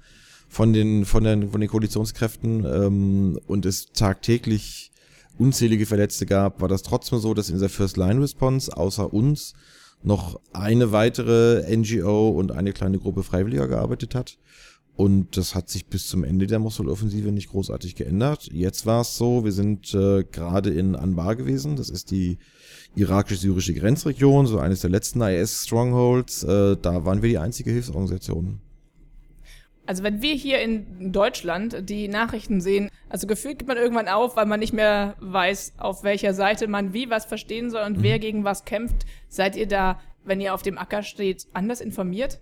von 0.49 0.73
den, 0.73 1.05
von 1.05 1.25
den, 1.25 1.51
von 1.51 1.61
den 1.61 1.71
Koalitionskräften, 1.71 2.65
ähm, 2.65 3.39
und 3.47 3.67
es 3.67 3.93
tagtäglich 3.93 4.91
unzählige 5.39 5.87
Verletzte 5.87 6.27
gab, 6.27 6.61
war 6.61 6.69
das 6.69 6.83
trotzdem 6.83 7.21
so, 7.21 7.35
dass 7.35 7.51
in 7.51 7.59
der 7.59 7.69
First 7.69 7.97
Line 7.97 8.21
Response 8.21 8.75
außer 8.77 9.13
uns 9.13 9.55
noch 10.03 10.41
eine 10.53 10.93
weitere 10.93 11.65
NGO 11.77 12.31
und 12.31 12.53
eine 12.53 12.73
kleine 12.73 12.99
Gruppe 12.99 13.23
Freiwilliger 13.23 13.69
gearbeitet 13.69 14.15
hat. 14.15 14.39
Und 14.97 15.37
das 15.37 15.55
hat 15.55 15.69
sich 15.69 15.87
bis 15.87 16.09
zum 16.09 16.25
Ende 16.25 16.49
der 16.49 16.59
Mosul-Offensive 16.59 17.31
nicht 17.31 17.51
großartig 17.51 17.95
geändert. 17.95 18.49
Jetzt 18.53 18.85
war 18.85 19.03
es 19.03 19.17
so, 19.17 19.45
wir 19.45 19.53
sind 19.53 19.95
äh, 19.95 20.25
gerade 20.25 20.71
in 20.71 20.97
Anbar 20.97 21.37
gewesen. 21.37 21.77
Das 21.77 21.89
ist 21.89 22.11
die 22.11 22.39
irakisch-syrische 22.97 23.75
Grenzregion, 23.75 24.49
so 24.49 24.59
eines 24.59 24.81
der 24.81 24.91
letzten 24.91 25.21
IS-Strongholds. 25.21 26.43
Äh, 26.43 26.77
da 26.83 27.05
waren 27.05 27.23
wir 27.23 27.29
die 27.29 27.39
einzige 27.39 27.71
Hilfsorganisation. 27.71 28.61
Also 29.89 30.03
wenn 30.03 30.21
wir 30.21 30.35
hier 30.35 30.61
in 30.61 31.13
Deutschland 31.13 31.89
die 31.89 32.09
Nachrichten 32.09 32.61
sehen, 32.61 32.91
also 33.09 33.27
gefühlt 33.27 33.59
gibt 33.59 33.69
man 33.69 33.79
irgendwann 33.79 34.07
auf, 34.07 34.37
weil 34.37 34.45
man 34.45 34.61
nicht 34.61 34.75
mehr 34.75 35.15
weiß, 35.21 35.73
auf 35.79 36.03
welcher 36.03 36.35
Seite 36.35 36.69
man 36.69 36.93
wie 36.93 37.09
was 37.09 37.25
verstehen 37.25 37.71
soll 37.71 37.87
und 37.87 37.97
mhm. 37.97 38.03
wer 38.03 38.19
gegen 38.19 38.45
was 38.45 38.67
kämpft. 38.67 39.07
Seid 39.31 39.57
ihr 39.57 39.67
da, 39.67 39.99
wenn 40.27 40.43
ihr 40.43 40.53
auf 40.53 40.61
dem 40.61 40.77
Acker 40.77 41.03
steht, 41.03 41.47
anders 41.55 41.81
informiert? 41.81 42.39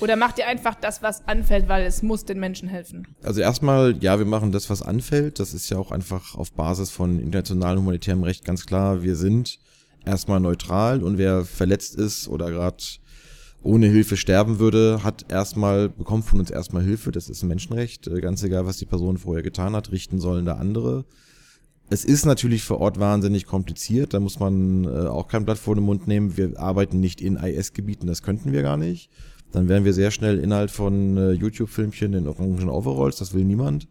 Oder 0.00 0.16
macht 0.16 0.38
ihr 0.38 0.46
einfach 0.46 0.74
das, 0.74 1.02
was 1.02 1.28
anfällt, 1.28 1.68
weil 1.68 1.84
es 1.84 2.02
muss 2.02 2.24
den 2.24 2.40
Menschen 2.40 2.66
helfen? 2.66 3.06
Also 3.22 3.42
erstmal, 3.42 3.94
ja, 4.02 4.18
wir 4.18 4.24
machen 4.24 4.50
das, 4.50 4.70
was 4.70 4.80
anfällt. 4.80 5.38
Das 5.38 5.52
ist 5.52 5.68
ja 5.68 5.76
auch 5.76 5.92
einfach 5.92 6.34
auf 6.34 6.52
Basis 6.52 6.90
von 6.90 7.20
internationalem 7.20 7.80
humanitärem 7.80 8.22
Recht 8.22 8.46
ganz 8.46 8.64
klar. 8.64 9.02
Wir 9.02 9.16
sind 9.16 9.58
erstmal 10.06 10.40
neutral 10.40 11.02
und 11.02 11.18
wer 11.18 11.44
verletzt 11.44 11.94
ist 11.96 12.26
oder 12.26 12.50
gerade 12.50 12.82
ohne 13.62 13.86
Hilfe 13.86 14.16
sterben 14.16 14.58
würde, 14.58 15.02
hat 15.02 15.26
erstmal, 15.28 15.88
bekommt 15.88 16.24
von 16.24 16.38
uns 16.40 16.50
erstmal 16.50 16.82
Hilfe. 16.82 17.12
Das 17.12 17.28
ist 17.28 17.42
ein 17.42 17.48
Menschenrecht. 17.48 18.06
Äh, 18.06 18.20
ganz 18.20 18.42
egal, 18.42 18.66
was 18.66 18.78
die 18.78 18.86
Person 18.86 19.18
vorher 19.18 19.42
getan 19.42 19.74
hat, 19.74 19.90
richten 19.92 20.20
sollen 20.20 20.44
da 20.44 20.54
andere. 20.54 21.04
Es 21.88 22.04
ist 22.04 22.26
natürlich 22.26 22.64
vor 22.64 22.80
Ort 22.80 22.98
wahnsinnig 22.98 23.46
kompliziert. 23.46 24.14
Da 24.14 24.20
muss 24.20 24.40
man 24.40 24.84
äh, 24.84 24.88
auch 24.88 25.28
kein 25.28 25.44
Blatt 25.44 25.58
vor 25.58 25.74
den 25.74 25.84
Mund 25.84 26.06
nehmen. 26.06 26.36
Wir 26.36 26.58
arbeiten 26.58 27.00
nicht 27.00 27.20
in 27.20 27.36
IS-Gebieten, 27.36 28.06
das 28.06 28.22
könnten 28.22 28.52
wir 28.52 28.62
gar 28.62 28.76
nicht 28.76 29.10
dann 29.52 29.68
wären 29.68 29.84
wir 29.84 29.94
sehr 29.94 30.10
schnell 30.10 30.38
Inhalt 30.38 30.70
von 30.70 31.16
äh, 31.16 31.32
YouTube-Filmchen 31.32 32.12
in 32.12 32.28
orangen 32.28 32.68
Overalls, 32.68 33.16
das 33.16 33.32
will 33.34 33.44
niemand. 33.44 33.88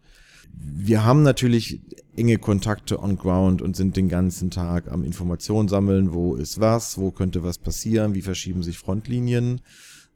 Wir 0.58 1.04
haben 1.04 1.22
natürlich 1.22 1.80
enge 2.16 2.38
Kontakte 2.38 3.02
on 3.02 3.16
ground 3.16 3.60
und 3.60 3.76
sind 3.76 3.96
den 3.96 4.08
ganzen 4.08 4.50
Tag 4.50 4.90
am 4.90 5.04
Informationen 5.04 5.68
sammeln, 5.68 6.14
wo 6.14 6.34
ist 6.34 6.60
was, 6.60 6.98
wo 6.98 7.10
könnte 7.10 7.42
was 7.42 7.58
passieren, 7.58 8.14
wie 8.14 8.22
verschieben 8.22 8.62
sich 8.62 8.78
Frontlinien. 8.78 9.60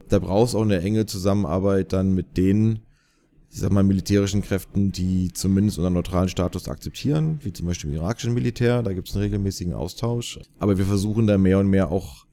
Da 0.08 0.18
brauchst 0.18 0.54
auch 0.54 0.62
eine 0.62 0.80
enge 0.80 1.06
Zusammenarbeit 1.06 1.92
dann 1.92 2.14
mit 2.14 2.36
den, 2.36 2.80
ich 3.50 3.58
sag 3.58 3.70
mal, 3.70 3.82
militärischen 3.82 4.42
Kräften, 4.42 4.92
die 4.92 5.32
zumindest 5.32 5.78
unseren 5.78 5.92
neutralen 5.92 6.28
Status 6.28 6.68
akzeptieren, 6.68 7.38
wie 7.42 7.52
zum 7.52 7.66
Beispiel 7.66 7.90
im 7.90 7.96
irakischen 7.96 8.32
Militär, 8.32 8.82
da 8.82 8.92
gibt 8.92 9.08
es 9.08 9.14
einen 9.14 9.24
regelmäßigen 9.24 9.74
Austausch. 9.74 10.40
Aber 10.58 10.78
wir 10.78 10.86
versuchen 10.86 11.26
da 11.26 11.36
mehr 11.36 11.58
und 11.58 11.68
mehr 11.68 11.90
auch 11.90 12.26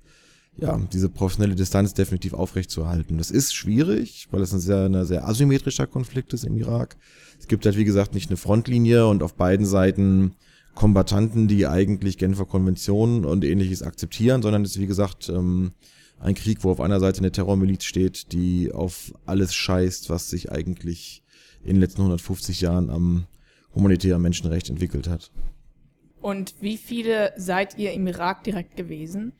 ja, 0.60 0.80
diese 0.92 1.10
professionelle 1.10 1.56
Distanz 1.56 1.94
definitiv 1.94 2.34
aufrechtzuerhalten. 2.34 3.18
Das 3.18 3.32
ist 3.32 3.54
schwierig, 3.54 4.28
weil 4.32 4.42
es 4.42 4.54
ein 4.54 4.60
sehr, 4.60 4.86
ein 4.86 5.06
sehr 5.06 5.28
asymmetrischer 5.28 5.88
Konflikt 5.88 6.34
ist 6.34 6.44
im 6.44 6.58
Irak. 6.58 6.98
Es 7.40 7.48
gibt 7.48 7.66
halt, 7.66 7.78
wie 7.78 7.86
gesagt, 7.86 8.14
nicht 8.16 8.30
eine 8.30 8.38
Frontlinie 8.38 9.08
und 9.08 9.22
auf 9.22 9.36
beiden 9.36 9.66
Seiten 9.66 10.34
Kombatanten, 10.74 11.48
die 11.48 11.68
eigentlich 11.68 12.18
Genfer 12.18 12.46
Konventionen 12.46 13.26
und 13.26 13.44
ähnliches 13.44 13.84
akzeptieren, 13.84 14.42
sondern 14.42 14.64
es 14.64 14.72
ist, 14.72 14.82
wie 14.82 14.88
gesagt, 14.88 15.30
ähm, 15.30 15.72
ein 16.20 16.36
Krieg, 16.36 16.64
wo 16.64 16.72
auf 16.72 16.82
einer 16.82 17.00
Seite 17.00 17.20
eine 17.20 17.32
Terrormiliz 17.32 17.84
steht, 17.84 18.32
die 18.32 18.72
auf 18.72 19.14
alles 19.26 19.54
scheißt, 19.54 20.10
was 20.10 20.30
sich 20.30 20.52
eigentlich 20.52 21.24
in 21.64 21.76
den 21.76 21.82
letzten 21.82 22.02
150 22.02 22.62
Jahren 22.62 22.90
am 22.90 23.26
humanitären 23.76 24.22
Menschenrecht 24.22 24.70
entwickelt 24.70 25.08
hat. 25.08 25.32
Und 26.22 26.56
wie 26.62 26.78
viele 26.78 27.34
seid 27.38 27.78
ihr 27.78 27.94
im 27.94 28.08
Irak 28.08 28.44
direkt 28.44 28.76
gewesen? 28.76 29.34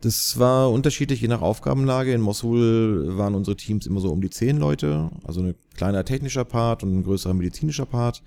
Das 0.00 0.38
war 0.38 0.70
unterschiedlich 0.70 1.20
je 1.20 1.28
nach 1.28 1.42
Aufgabenlage. 1.42 2.12
In 2.12 2.20
Mosul 2.20 3.16
waren 3.16 3.34
unsere 3.34 3.56
Teams 3.56 3.86
immer 3.86 4.00
so 4.00 4.10
um 4.10 4.20
die 4.20 4.30
zehn 4.30 4.56
Leute, 4.58 5.10
also 5.24 5.42
ein 5.42 5.54
kleiner 5.74 6.04
technischer 6.04 6.44
Part 6.44 6.84
und 6.84 6.98
ein 6.98 7.02
größerer 7.02 7.34
medizinischer 7.34 7.86
Part. 7.86 8.22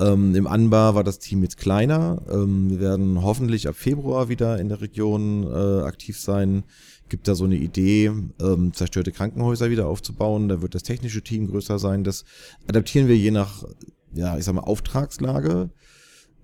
Ähm, 0.00 0.34
Im 0.34 0.46
Anbar 0.46 0.94
war 0.94 1.04
das 1.04 1.20
Team 1.20 1.42
jetzt 1.42 1.56
kleiner. 1.58 2.22
Ähm, 2.28 2.70
wir 2.70 2.80
werden 2.80 3.22
hoffentlich 3.22 3.68
ab 3.68 3.76
Februar 3.76 4.28
wieder 4.28 4.58
in 4.58 4.68
der 4.68 4.80
Region 4.80 5.44
äh, 5.44 5.82
aktiv 5.84 6.18
sein. 6.18 6.64
Gibt 7.08 7.28
da 7.28 7.36
so 7.36 7.44
eine 7.44 7.56
Idee, 7.56 8.10
ähm, 8.40 8.72
zerstörte 8.74 9.12
Krankenhäuser 9.12 9.70
wieder 9.70 9.86
aufzubauen. 9.86 10.48
Da 10.48 10.60
wird 10.60 10.74
das 10.74 10.82
technische 10.82 11.22
Team 11.22 11.46
größer 11.46 11.78
sein. 11.78 12.02
Das 12.02 12.24
adaptieren 12.66 13.06
wir 13.06 13.16
je 13.16 13.30
nach, 13.30 13.64
ja, 14.12 14.36
ich 14.36 14.44
sag 14.44 14.54
mal, 14.54 14.62
Auftragslage. 14.62 15.70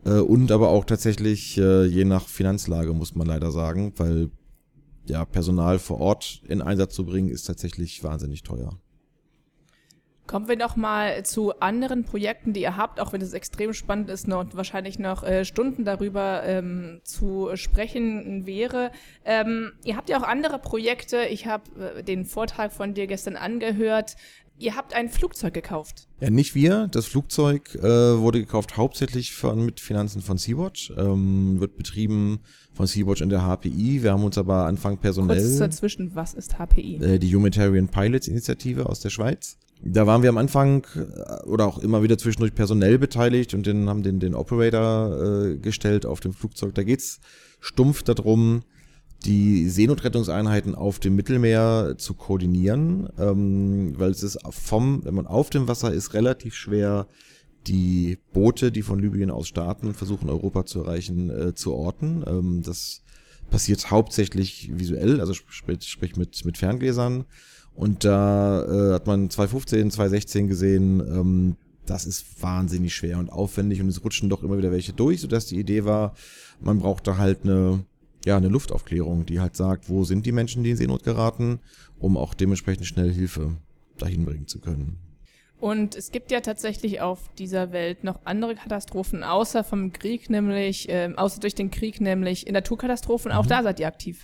Äh, 0.04 0.20
und 0.20 0.50
aber 0.50 0.68
auch 0.68 0.84
tatsächlich 0.84 1.58
äh, 1.58 1.84
je 1.84 2.04
nach 2.04 2.26
Finanzlage, 2.26 2.92
muss 2.92 3.14
man 3.14 3.26
leider 3.26 3.50
sagen, 3.50 3.92
weil 3.96 4.30
ja, 5.06 5.24
Personal 5.24 5.78
vor 5.78 6.00
Ort 6.00 6.42
in 6.48 6.62
Einsatz 6.62 6.94
zu 6.94 7.04
bringen, 7.04 7.28
ist 7.28 7.44
tatsächlich 7.44 8.02
wahnsinnig 8.04 8.42
teuer. 8.42 8.78
Kommen 10.28 10.48
wir 10.48 10.56
noch 10.56 10.76
mal 10.76 11.24
zu 11.24 11.58
anderen 11.58 12.04
Projekten, 12.04 12.52
die 12.52 12.62
ihr 12.62 12.76
habt, 12.76 13.00
auch 13.00 13.12
wenn 13.12 13.20
es 13.20 13.32
extrem 13.32 13.74
spannend 13.74 14.08
ist 14.08 14.28
noch, 14.28 14.38
und 14.38 14.56
wahrscheinlich 14.56 14.98
noch 14.98 15.24
äh, 15.24 15.44
Stunden 15.44 15.84
darüber 15.84 16.44
ähm, 16.44 17.00
zu 17.02 17.50
sprechen 17.54 18.46
wäre. 18.46 18.92
Ähm, 19.24 19.72
ihr 19.84 19.96
habt 19.96 20.08
ja 20.08 20.18
auch 20.18 20.22
andere 20.22 20.60
Projekte. 20.60 21.24
Ich 21.24 21.48
habe 21.48 21.64
äh, 21.98 22.02
den 22.04 22.24
Vortrag 22.24 22.72
von 22.72 22.94
dir 22.94 23.08
gestern 23.08 23.34
angehört. 23.34 24.16
Ihr 24.62 24.76
habt 24.76 24.94
ein 24.94 25.08
Flugzeug 25.08 25.54
gekauft. 25.54 26.06
Ja, 26.20 26.30
nicht 26.30 26.54
wir. 26.54 26.86
Das 26.86 27.06
Flugzeug 27.06 27.74
äh, 27.74 27.82
wurde 27.82 28.38
gekauft 28.38 28.76
hauptsächlich 28.76 29.34
von, 29.34 29.64
mit 29.64 29.80
Finanzen 29.80 30.22
von 30.22 30.38
Sea-Watch. 30.38 30.92
Ähm, 30.96 31.58
wird 31.58 31.76
betrieben 31.76 32.38
von 32.72 32.86
Sea-Watch 32.86 33.22
in 33.22 33.28
der 33.28 33.40
HPI. 33.40 34.04
Wir 34.04 34.12
haben 34.12 34.22
uns 34.22 34.38
aber 34.38 34.66
Anfang 34.66 34.98
personell... 34.98 35.38
Kurz 35.38 35.58
dazwischen, 35.58 36.14
was 36.14 36.34
ist 36.34 36.58
HPI? 36.60 37.00
Äh, 37.02 37.18
die 37.18 37.34
Humanitarian 37.34 37.88
Pilots 37.88 38.28
Initiative 38.28 38.88
aus 38.88 39.00
der 39.00 39.10
Schweiz. 39.10 39.58
Da 39.84 40.06
waren 40.06 40.22
wir 40.22 40.28
am 40.28 40.38
Anfang 40.38 40.86
äh, 40.94 41.44
oder 41.44 41.66
auch 41.66 41.78
immer 41.78 42.04
wieder 42.04 42.16
zwischendurch 42.16 42.54
personell 42.54 42.98
beteiligt 42.98 43.54
und 43.54 43.66
den, 43.66 43.88
haben 43.88 44.04
den, 44.04 44.20
den 44.20 44.36
Operator 44.36 45.48
äh, 45.50 45.56
gestellt 45.56 46.06
auf 46.06 46.20
dem 46.20 46.32
Flugzeug. 46.32 46.72
Da 46.76 46.84
geht's 46.84 47.18
stumpf 47.58 48.04
darum, 48.04 48.62
die 49.22 49.68
Seenotrettungseinheiten 49.68 50.74
auf 50.74 50.98
dem 50.98 51.16
Mittelmeer 51.16 51.94
zu 51.98 52.14
koordinieren, 52.14 53.08
ähm, 53.18 53.98
weil 53.98 54.10
es 54.10 54.22
ist 54.22 54.38
vom, 54.50 55.04
wenn 55.04 55.14
man 55.14 55.26
auf 55.26 55.50
dem 55.50 55.68
Wasser 55.68 55.92
ist, 55.92 56.14
relativ 56.14 56.54
schwer, 56.54 57.06
die 57.66 58.18
Boote, 58.32 58.72
die 58.72 58.82
von 58.82 58.98
Libyen 58.98 59.30
aus 59.30 59.48
starten 59.48 59.94
versuchen, 59.94 60.28
Europa 60.28 60.66
zu 60.66 60.80
erreichen, 60.80 61.30
äh, 61.30 61.54
zu 61.54 61.72
orten. 61.72 62.24
Ähm, 62.26 62.62
das 62.64 63.02
passiert 63.50 63.90
hauptsächlich 63.90 64.70
visuell, 64.74 65.20
also 65.20 65.34
sprich, 65.34 65.84
sprich 65.84 66.16
mit, 66.16 66.44
mit 66.44 66.58
Ferngläsern. 66.58 67.24
Und 67.74 68.04
da 68.04 68.64
äh, 68.64 68.94
hat 68.94 69.06
man 69.06 69.30
2015, 69.30 69.90
2016 69.90 70.48
gesehen, 70.48 71.00
ähm, 71.00 71.56
das 71.86 72.06
ist 72.06 72.42
wahnsinnig 72.42 72.94
schwer 72.94 73.18
und 73.18 73.30
aufwendig 73.30 73.80
und 73.80 73.88
es 73.88 74.04
rutschen 74.04 74.28
doch 74.28 74.42
immer 74.42 74.58
wieder 74.58 74.70
welche 74.70 74.92
durch, 74.92 75.20
sodass 75.20 75.46
die 75.46 75.58
Idee 75.58 75.84
war, 75.84 76.14
man 76.60 76.78
braucht 76.78 77.06
da 77.06 77.16
halt 77.16 77.40
eine 77.44 77.84
ja, 78.24 78.36
eine 78.36 78.48
Luftaufklärung, 78.48 79.26
die 79.26 79.40
halt 79.40 79.56
sagt, 79.56 79.88
wo 79.88 80.04
sind 80.04 80.26
die 80.26 80.32
Menschen, 80.32 80.62
die 80.62 80.70
in 80.70 80.76
Seenot 80.76 81.02
geraten, 81.02 81.60
um 81.98 82.16
auch 82.16 82.34
dementsprechend 82.34 82.86
schnell 82.86 83.12
Hilfe 83.12 83.56
dahin 83.98 84.24
bringen 84.24 84.46
zu 84.46 84.60
können. 84.60 84.98
Und 85.58 85.94
es 85.94 86.10
gibt 86.10 86.32
ja 86.32 86.40
tatsächlich 86.40 87.00
auf 87.00 87.20
dieser 87.38 87.70
Welt 87.70 88.02
noch 88.02 88.18
andere 88.24 88.56
Katastrophen, 88.56 89.22
außer 89.22 89.62
vom 89.62 89.92
Krieg, 89.92 90.28
nämlich, 90.28 90.88
äh, 90.88 91.12
außer 91.14 91.38
durch 91.38 91.54
den 91.54 91.70
Krieg, 91.70 92.00
nämlich 92.00 92.48
in 92.48 92.54
Naturkatastrophen. 92.54 93.30
Auch 93.30 93.44
mhm. 93.44 93.48
da 93.48 93.62
seid 93.62 93.78
ihr 93.78 93.86
aktiv. 93.86 94.22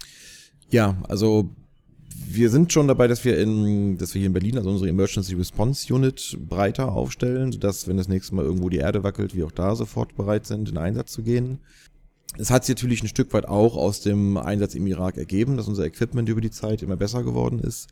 Ja, 0.71 0.97
also 1.09 1.50
wir 2.26 2.50
sind 2.50 2.73
schon 2.73 2.88
dabei, 2.88 3.07
dass 3.07 3.25
wir 3.25 3.38
in, 3.38 3.99
dass 3.99 4.14
wir 4.14 4.19
hier 4.19 4.26
in 4.26 4.33
Berlin, 4.33 4.59
also 4.59 4.71
unsere 4.71 4.90
Emergency 4.90 5.35
Response 5.35 5.95
Unit 5.95 6.37
breiter 6.40 6.90
aufstellen, 6.90 7.52
sodass, 7.52 7.87
wenn 7.87 7.97
das 7.97 8.09
nächste 8.09 8.35
Mal 8.35 8.45
irgendwo 8.45 8.69
die 8.69 8.78
Erde 8.78 9.05
wackelt, 9.05 9.37
wir 9.37 9.47
auch 9.47 9.52
da 9.52 9.76
sofort 9.76 10.17
bereit 10.17 10.45
sind, 10.45 10.69
in 10.69 10.76
Einsatz 10.76 11.12
zu 11.12 11.23
gehen. 11.23 11.61
Es 12.37 12.50
hat 12.50 12.64
sich 12.64 12.76
natürlich 12.76 13.02
ein 13.02 13.08
Stück 13.08 13.32
weit 13.32 13.47
auch 13.47 13.76
aus 13.76 14.00
dem 14.00 14.37
Einsatz 14.37 14.75
im 14.75 14.87
Irak 14.87 15.16
ergeben, 15.16 15.56
dass 15.56 15.68
unser 15.68 15.87
Equipment 15.87 16.28
über 16.28 16.40
die 16.40 16.50
Zeit 16.50 16.82
immer 16.82 16.97
besser 16.97 17.23
geworden 17.23 17.58
ist. 17.61 17.88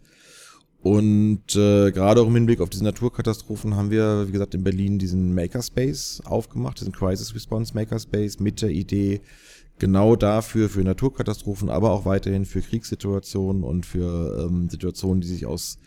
Und 0.83 1.57
äh, 1.57 1.91
gerade 1.91 2.21
auch 2.21 2.29
im 2.29 2.35
Hinblick 2.35 2.61
auf 2.61 2.71
diese 2.71 2.85
Naturkatastrophen 2.85 3.75
haben 3.75 3.91
wir, 3.91 4.29
wie 4.29 4.33
gesagt, 4.33 4.55
in 4.55 4.63
Berlin 4.63 4.99
diesen 4.99 5.35
Makerspace 5.35 6.23
aufgemacht, 6.25 6.79
diesen 6.79 6.93
Crisis 6.93 7.35
Response 7.35 7.75
Makerspace 7.75 8.39
mit 8.39 8.63
der 8.63 8.71
Idee, 8.71 9.21
genau 9.79 10.17
dafür, 10.17 10.69
für 10.69 10.83
Naturkatastrophen, 10.83 11.71
aber 11.71 11.91
auch 11.91 12.05
weiterhin 12.05 12.45
für 12.45 12.61
Kriegssituationen 12.61 13.65
und 13.65 13.85
für 13.85 14.47
ähm, 14.47 14.69
Situationen, 14.71 15.21
die 15.21 15.29
sich 15.29 15.47
aus 15.47 15.79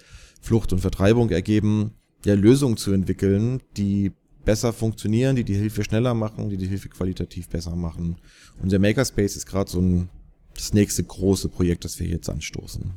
Flucht 0.42 0.74
und 0.74 0.80
Vertreibung 0.80 1.30
ergeben, 1.30 1.92
ja, 2.26 2.34
Lösungen 2.34 2.78
zu 2.78 2.92
entwickeln, 2.92 3.62
die 3.78 4.12
besser 4.50 4.74
funktionieren, 4.74 5.36
die 5.36 5.44
die 5.44 5.54
Hilfe 5.54 5.84
schneller 5.84 6.16
machen, 6.16 6.50
die 6.50 6.58
die 6.58 6.66
Hilfe 6.66 6.90
qualitativ 6.90 7.50
besser 7.50 7.76
machen. 7.76 8.16
Und 8.60 8.72
der 8.72 8.80
Makerspace 8.80 9.36
ist 9.36 9.46
gerade 9.46 9.70
so 9.70 9.80
ein, 9.80 10.10
das 10.56 10.74
nächste 10.74 11.04
große 11.04 11.50
Projekt, 11.50 11.86
das 11.86 12.00
wir 12.00 12.08
jetzt 12.08 12.30
anstoßen. 12.30 12.92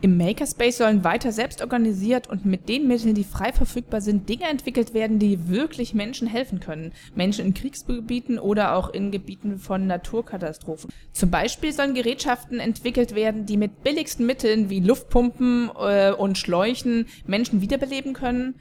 Im 0.00 0.16
Makerspace 0.16 0.78
sollen 0.78 1.04
weiter 1.04 1.32
selbst 1.32 1.60
organisiert 1.60 2.30
und 2.30 2.46
mit 2.46 2.70
den 2.70 2.88
Mitteln, 2.88 3.14
die 3.14 3.24
frei 3.24 3.52
verfügbar 3.52 4.00
sind, 4.00 4.26
Dinge 4.26 4.48
entwickelt 4.48 4.94
werden, 4.94 5.18
die 5.18 5.50
wirklich 5.50 5.92
Menschen 5.92 6.26
helfen 6.26 6.60
können. 6.60 6.92
Menschen 7.14 7.44
in 7.44 7.52
Kriegsgebieten 7.52 8.38
oder 8.38 8.74
auch 8.74 8.88
in 8.88 9.10
Gebieten 9.10 9.58
von 9.58 9.86
Naturkatastrophen. 9.86 10.90
Zum 11.12 11.30
Beispiel 11.30 11.74
sollen 11.74 11.92
Gerätschaften 11.92 12.58
entwickelt 12.58 13.14
werden, 13.14 13.44
die 13.44 13.58
mit 13.58 13.84
billigsten 13.84 14.24
Mitteln 14.24 14.70
wie 14.70 14.80
Luftpumpen 14.80 15.70
äh, 15.78 16.12
und 16.12 16.38
Schläuchen 16.38 17.04
Menschen 17.26 17.60
wiederbeleben 17.60 18.14
können 18.14 18.54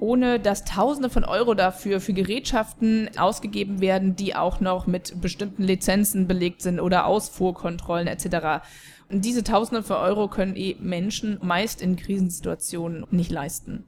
ohne 0.00 0.38
dass 0.40 0.64
Tausende 0.64 1.10
von 1.10 1.24
Euro 1.24 1.54
dafür 1.54 2.00
für 2.00 2.12
Gerätschaften 2.12 3.10
ausgegeben 3.18 3.80
werden, 3.80 4.16
die 4.16 4.34
auch 4.34 4.60
noch 4.60 4.86
mit 4.86 5.20
bestimmten 5.20 5.62
Lizenzen 5.62 6.26
belegt 6.26 6.62
sind 6.62 6.80
oder 6.80 7.06
Ausfuhrkontrollen 7.06 8.06
etc. 8.06 8.64
Und 9.10 9.24
diese 9.24 9.44
Tausende 9.44 9.82
von 9.82 9.96
Euro 9.96 10.28
können 10.28 10.56
eh 10.56 10.76
Menschen 10.80 11.38
meist 11.42 11.80
in 11.80 11.96
Krisensituationen 11.96 13.06
nicht 13.10 13.30
leisten. 13.30 13.84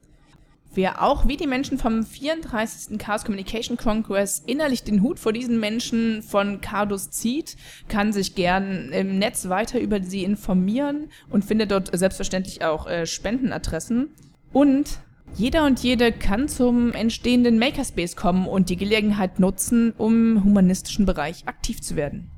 Wer 0.73 1.03
auch 1.03 1.27
wie 1.27 1.35
die 1.35 1.47
Menschen 1.47 1.77
vom 1.77 2.05
34. 2.05 2.97
Chaos 2.97 3.25
Communication 3.25 3.75
Congress 3.75 4.41
innerlich 4.45 4.83
den 4.83 5.01
Hut 5.01 5.19
vor 5.19 5.33
diesen 5.33 5.59
Menschen 5.59 6.23
von 6.23 6.61
Cardus 6.61 7.09
zieht, 7.09 7.57
kann 7.89 8.13
sich 8.13 8.35
gern 8.35 8.93
im 8.93 9.19
Netz 9.19 9.49
weiter 9.49 9.81
über 9.81 10.01
sie 10.01 10.23
informieren 10.23 11.09
und 11.29 11.43
findet 11.43 11.71
dort 11.71 11.89
selbstverständlich 11.93 12.63
auch 12.63 12.87
äh, 12.87 13.05
Spendenadressen. 13.05 14.11
Und 14.53 15.01
jeder 15.37 15.65
und 15.65 15.79
jede 15.81 16.11
kann 16.11 16.47
zum 16.47 16.93
entstehenden 16.93 17.59
Makerspace 17.59 18.15
kommen 18.15 18.47
und 18.47 18.69
die 18.69 18.77
Gelegenheit 18.77 19.39
nutzen, 19.39 19.93
um 19.97 20.37
im 20.37 20.43
humanistischen 20.43 21.05
Bereich 21.05 21.47
aktiv 21.47 21.81
zu 21.81 21.95
werden. 21.95 22.31